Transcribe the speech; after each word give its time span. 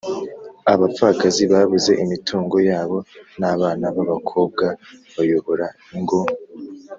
abapfakazi 0.73 1.43
babuze 1.51 1.91
imitungo 2.03 2.57
yabo 2.69 2.97
n'abana 3.39 3.85
b'abakobwa 3.95 4.65
bayobora 5.15 5.65
ingo 5.95 6.21